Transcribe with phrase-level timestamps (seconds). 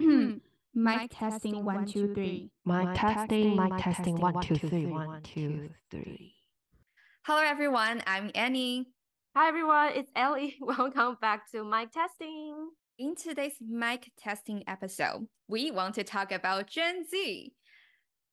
[0.00, 0.34] Hmm.
[0.74, 2.50] Mic testing one, two, three.
[2.64, 6.32] Mic testing, mic testing, one, two, three, one, two, three.
[7.26, 8.02] Hello, everyone.
[8.06, 8.86] I'm Annie.
[9.36, 9.90] Hi, everyone.
[9.94, 10.56] It's Ellie.
[10.60, 12.70] Welcome back to Mic Testing.
[12.98, 17.52] In today's mic testing episode, we want to talk about Gen Z.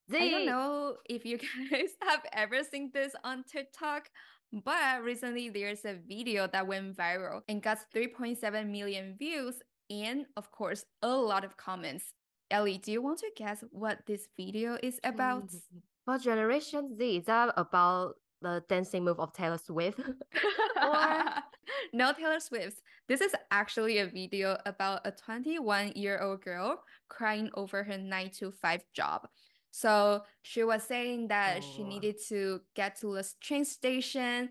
[0.09, 0.17] Z.
[0.17, 1.37] I don't know if you
[1.69, 4.09] guys have ever seen this on TikTok,
[4.53, 9.55] but recently there's a video that went viral and got 3.7 million views
[9.89, 12.13] and, of course, a lot of comments.
[12.49, 15.47] Ellie, do you want to guess what this video is about?
[15.47, 15.77] Mm-hmm.
[16.05, 19.99] For Generation Z, is that about the dancing move of Taylor Swift?
[20.81, 21.23] or
[21.93, 22.81] no Taylor Swift.
[23.09, 28.29] This is actually a video about a 21 year old girl crying over her 9
[28.39, 29.27] to 5 job.
[29.71, 31.87] So she was saying that she Oh.
[31.87, 34.49] needed to get to the train station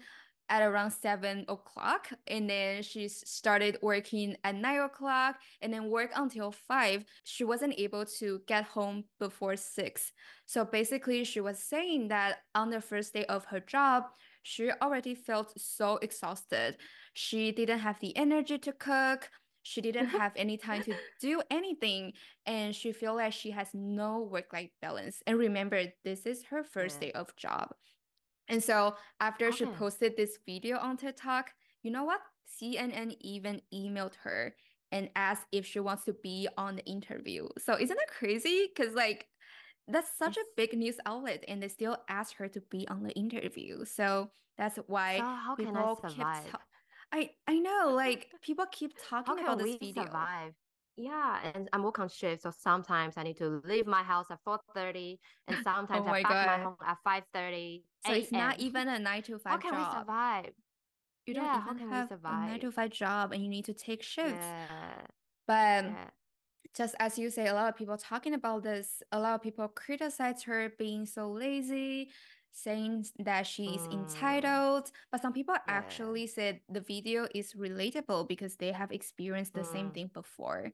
[0.49, 6.11] at around seven o'clock, and then she started working at nine o'clock, and then work
[6.15, 7.05] until five.
[7.25, 10.13] She wasn't able to get home before six.
[10.47, 14.05] So basically, she was saying that on the first day of her job,
[14.43, 16.77] she already felt so exhausted.
[17.15, 19.29] She didn't have the energy to cook.
[19.63, 20.19] She didn't mm-hmm.
[20.19, 22.13] have any time to do anything,
[22.47, 25.21] and she feel like she has no work-life balance.
[25.27, 27.09] And remember, this is her first Yeah.
[27.09, 27.75] day of job.
[28.49, 29.73] And so after she oh.
[29.73, 31.51] posted this video on TikTok,
[31.83, 32.21] you know what?
[32.61, 34.55] CNN even emailed her
[34.93, 37.49] and asked if she wants to be on the interview.
[37.59, 38.69] So isn't that crazy?
[38.75, 39.27] Because like
[39.89, 43.13] that's such a big news outlet, and they still asked her to be on the
[43.13, 43.85] interview.
[43.85, 46.57] So that's why So how can I people keep survive?
[47.13, 50.05] I I know, like people keep talking about this we video.
[50.05, 50.55] survive?
[50.99, 54.43] Yeah, and I'm working on shift, so sometimes I need to leave my house at
[54.43, 55.59] 4:30, and
[55.93, 59.23] oh sometimes Oh I back my home at 5:30 So it's not even a nine
[59.25, 60.07] to 5 How can we job.
[60.07, 60.55] survive?
[61.27, 63.75] You don't how even we have a nine to five job, and you need to
[63.75, 64.55] take shifts.
[64.55, 65.07] Yeah,
[65.47, 66.11] But um, yeah.
[66.75, 69.69] just as you say, a lot of people talking about this, a lot of people
[69.69, 72.13] criticize her being so lazy,
[72.57, 74.91] saying that she is Mm, entitled.
[75.13, 76.07] But some people yeah.
[76.09, 79.93] actually said the video is relatable because they have experienced the same Mm.
[79.93, 80.73] thing before.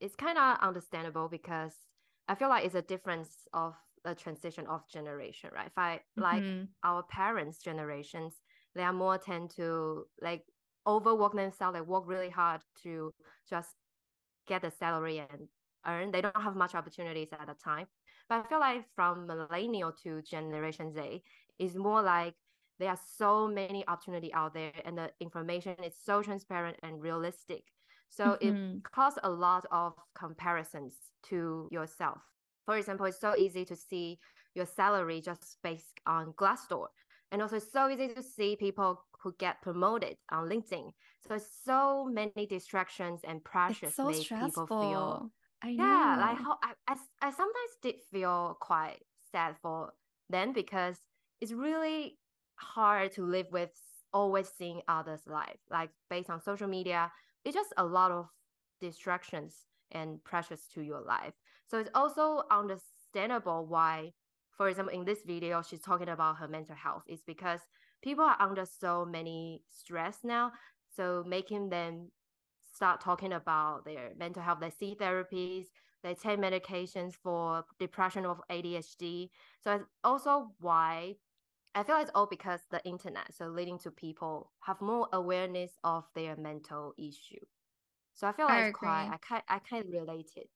[0.00, 1.88] It's kind of understandable because
[2.28, 5.66] I feel like it's a difference of a transition of generation, right?
[5.68, 6.74] If I like Mhm.
[6.84, 8.42] our parents' generations,
[8.74, 10.46] they are more tend to like
[10.86, 13.12] overwork themselves, like work really hard to
[13.48, 13.76] just
[14.46, 15.48] get the salary and
[15.86, 16.10] earn.
[16.12, 17.88] They don't have much opportunities at the time.
[18.28, 21.22] But I feel like from millennial to Generation Z
[21.58, 22.36] is more like
[22.78, 27.72] there are so many opportunity out there and the information is so transparent and realistic.
[28.08, 28.40] So Mhm.
[28.40, 32.22] it causes a lot of comparisons to yourself.
[32.66, 34.20] For example, it's so easy to see
[34.54, 36.88] your salary just based on Glassdoor.
[37.30, 40.92] And also it's so easy to see people who get promoted on LinkedIn.
[41.20, 45.30] So so many distractions and pressures so make people feel
[45.62, 46.44] I yeah, like know.
[46.44, 48.98] how I sometimes did feel quite
[49.30, 49.92] sad for
[50.28, 50.96] them because
[51.40, 52.18] it's really
[52.56, 53.70] hard to live with
[54.12, 55.58] always seeing others' life.
[55.70, 57.10] Like based on social media,
[57.44, 58.28] it's just a lot of
[58.80, 59.54] distractions
[59.92, 61.34] and pressures to your life.
[61.66, 64.12] So it's also understandable why,
[64.50, 67.02] for example, in this video, she's talking about her mental health.
[67.06, 67.60] It's because
[68.02, 70.52] people are under so many stress now.
[70.96, 72.10] So making them
[72.78, 74.60] start talking about their mental health.
[74.60, 75.66] They see therapies,
[76.02, 79.30] they take medications for depression or ADHD.
[79.60, 81.16] So it's also why
[81.74, 86.06] I feel it's all because the internet, so leading to people have more awareness of
[86.14, 87.44] their mental issue.
[88.14, 89.10] So I feel I like it's quite agree.
[89.10, 90.50] I can I can relate it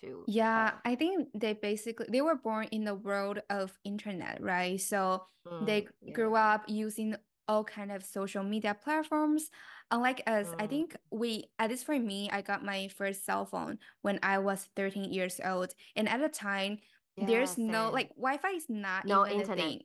[0.00, 0.80] to Yeah.
[0.84, 4.80] I think they basically they were born in the world of internet, right?
[4.80, 5.26] So
[5.60, 7.16] they Mm, grew up using
[7.48, 9.50] all kind of social media platforms.
[9.90, 13.46] Unlike us, I Mm, think we, at least for me, I got my first cell
[13.46, 15.74] phone when I was 13 years old.
[15.96, 16.78] And at the time,
[17.16, 19.48] yeah, there's no like Wi-Fi is not No even a internet.
[19.48, 19.82] thing.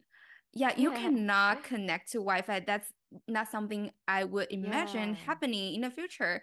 [0.54, 1.12] Yeah, you Yeah.
[1.32, 2.62] cannot connect to Wi-Fi.
[2.62, 2.92] That's
[3.28, 5.16] not something I would imagine Yeah.
[5.16, 6.42] happening in the future.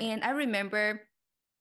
[0.00, 1.02] And I remember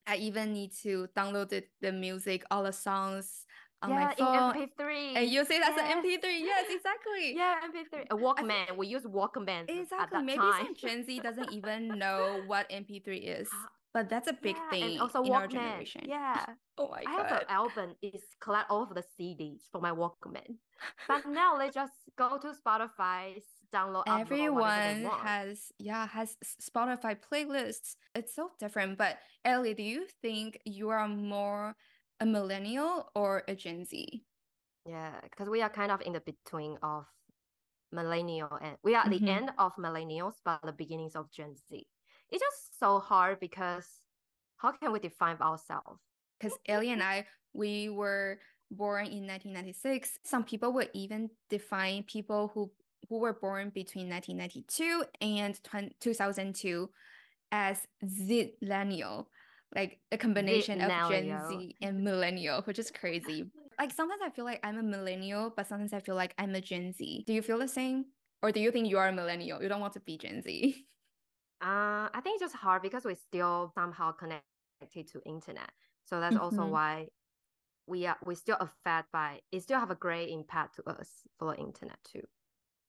[0.08, 3.46] I even need to download the, the music, all the songs
[3.82, 5.16] on my Yeah, in phone MP3.
[5.16, 6.40] and use it as an MP3.
[6.44, 7.36] Yes, exactly.
[7.42, 8.06] Yeah, MP3.
[8.12, 8.78] A Walkman.
[8.78, 10.22] We use Walkman at Exactly.
[10.24, 10.66] Maybe time.
[10.66, 14.62] some Gen Z doesn't even know what MP3 is, Ah, but that's a big Yeah,
[14.72, 16.02] and thing also in our generation.
[16.06, 16.46] Yeah.
[16.78, 20.58] Oh my I have an album is collect all of the CDs for my Walkman.
[21.08, 23.42] But now they just go to Spotify,
[23.74, 27.96] download, upload whatever they Everyone has, yeah, has Spotify playlists.
[28.16, 28.98] It's so different.
[28.98, 31.76] But Ellie, do you think you are more
[32.22, 34.26] a millennial or a Gen Z?
[34.86, 37.06] Yeah, because we are kind of in the between of
[37.92, 39.28] millennial and we are at the Mhm.
[39.28, 41.88] end of millennials, but the beginnings of Gen Z.
[42.30, 44.02] It's just so hard because
[44.58, 46.02] how can we define ourselves?
[46.40, 48.40] because Ellie and I, we were
[48.72, 50.20] born in 1996.
[50.24, 52.72] Some people would even define people who
[53.10, 55.60] who were born between 1992 and
[56.00, 56.92] 2002
[57.52, 59.28] as zillennial,
[59.76, 63.50] like a combination of Gen Z and millennial, which is crazy.
[63.80, 66.62] like sometimes I feel like I'm a millennial, but sometimes I feel like I'm a
[66.62, 67.24] Gen Z.
[67.26, 68.06] Do you feel the same?
[68.44, 69.62] Or do you think you are a millennial?
[69.62, 70.86] You don't want to be Gen Z?
[71.64, 75.70] Uh, I think it's just hard because we're still somehow connected to internet.
[76.06, 76.44] So that's mm-hmm.
[76.44, 77.10] also why
[77.86, 81.08] we are we still affected by it still have a great impact to us
[81.38, 82.24] for the internet too.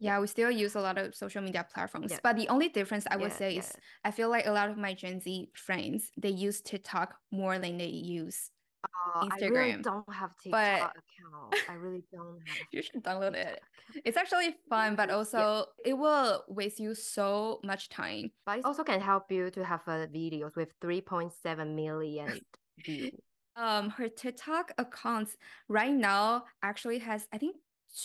[0.02, 2.10] Yeah, we still use a lot of social media platforms.
[2.10, 2.18] Yeah.
[2.24, 3.60] But the only difference I would yeah, say yeah.
[3.60, 3.72] is
[4.04, 7.78] I feel like a lot of my Gen Z friends, they use TikTok more than
[7.78, 8.50] they use
[8.82, 9.30] uh, Instagram.
[9.30, 10.80] I really don't have TikTok but...
[10.98, 11.70] account.
[11.70, 12.56] I really don't have.
[12.72, 13.60] you should download it.
[14.04, 18.32] It's actually fun, but also it will waste you so much time.
[18.44, 21.30] But it also can help you to have uh, videos with 3.7
[21.76, 22.40] million
[22.84, 23.12] views.
[23.54, 25.36] Um, her TikTok accounts
[25.68, 27.54] right now actually has I think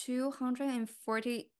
[0.04, 1.50] 240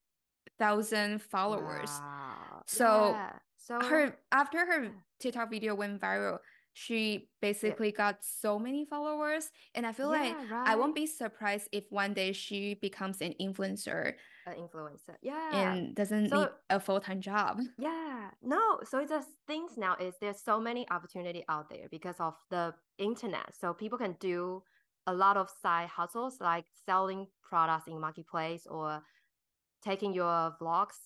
[0.59, 1.91] thousand followers.
[1.91, 2.63] Wow.
[2.67, 3.33] So, yeah.
[3.57, 4.91] so her after her
[5.21, 6.39] TikTok video went viral,
[6.79, 7.97] she basically yeah.
[7.97, 10.69] got so many followers, and I feel yeah, like right.
[10.69, 14.15] I won't be surprised if one day she becomes an influencer.
[14.47, 17.61] An influencer, yeah, and doesn't so, need a full time job.
[17.79, 18.81] Yeah, no.
[18.85, 23.55] So the things now is there's so many opportunity out there because of the internet.
[23.59, 24.63] So people can do
[25.09, 29.03] a lot of side hustles like selling products in marketplace or
[29.89, 30.99] taking your vlogs,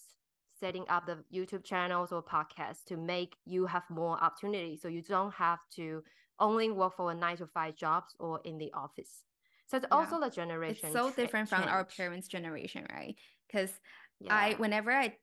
[0.59, 4.77] setting up the YouTube channels or podcasts to make you have more opportunity.
[4.77, 6.03] So you don't have to
[6.41, 9.23] only work for a nine to five jobs or in the office.
[9.69, 9.97] So it's yeah.
[9.97, 10.87] also the generation.
[10.87, 13.15] It's so different from our parents' generation, right?
[13.47, 13.71] Because
[14.21, 14.35] yeah.
[14.35, 15.15] I, whenever I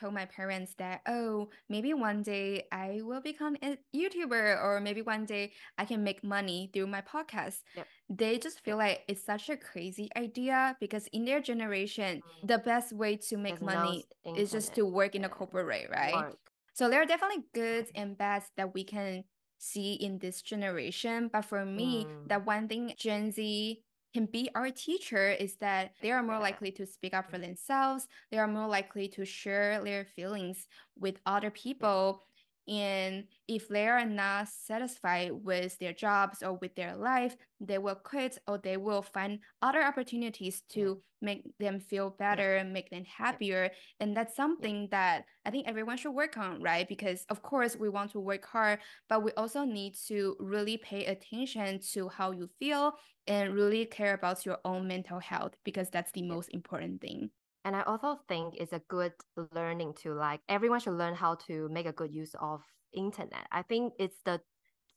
[0.00, 5.02] told my parents that, oh, maybe one day I will become a YouTuber or maybe
[5.02, 7.58] one day I can make money through my podcast.
[7.76, 7.86] Yep.
[8.14, 12.46] They just feel like it's such a crazy idea because in their generation, mm.
[12.46, 15.88] the best way to make There's money no is just to work in a corporate,
[15.90, 16.14] right?
[16.14, 16.38] Work.
[16.74, 19.24] So there are definitely goods and bads that we can
[19.58, 21.30] see in this generation.
[21.32, 22.28] But for me, mm.
[22.28, 23.80] that one thing Gen Z
[24.12, 28.06] can be our teacher is that they are more likely to speak up for themselves.
[28.30, 30.66] They are more likely to share their feelings
[30.98, 32.24] with other people.
[32.68, 37.96] And if they are not satisfied with their jobs or with their life, they will
[37.96, 43.04] quit or they will find other opportunities to make them feel better and make them
[43.04, 43.70] happier.
[44.00, 46.88] And that's something that I think everyone should work on, right?
[46.88, 48.78] Because of course we want to work hard,
[49.08, 52.94] but we also need to really pay attention to how you feel
[53.26, 57.30] and really care about your own mental health because that's the most important thing.
[57.64, 59.12] And I also think it's a good
[59.54, 62.62] learning to like everyone should learn how to make a good use of
[62.92, 63.46] internet.
[63.52, 64.40] I think it's the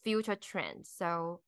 [0.03, 0.85] future trend.
[0.85, 1.41] So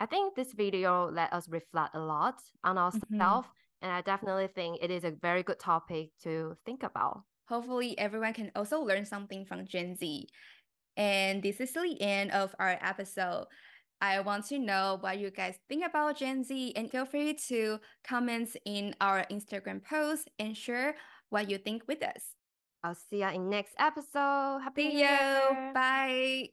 [0.00, 3.04] I think this video let us reflect a lot on ourselves.
[3.12, 3.82] Mm-hmm.
[3.82, 7.22] And I definitely think it is a very good topic to think about.
[7.48, 10.26] Hopefully everyone can also learn something from Gen Z.
[10.96, 13.46] And this is the end of our episode.
[14.00, 17.80] I want to know what you guys think about Gen Z and feel free to
[18.06, 20.96] comment in our Instagram post and share
[21.30, 22.34] what you think with us.
[22.84, 24.60] I'll see you in next episode.
[24.62, 25.72] Happy see you.
[25.74, 26.44] Bye.